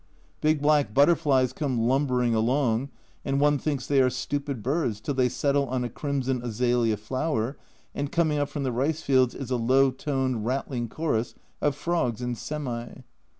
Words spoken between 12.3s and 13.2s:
semi.